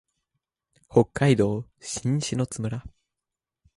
[0.89, 2.81] 北海道新篠津村